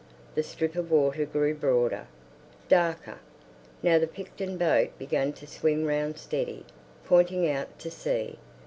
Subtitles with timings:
[0.33, 2.07] The strip of water grew broader,
[2.67, 3.19] darker.
[3.83, 6.65] Now the Picton boat began to swing round steady,
[7.05, 8.39] pointing out to sea.